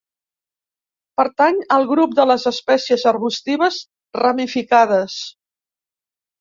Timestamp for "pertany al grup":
1.21-2.17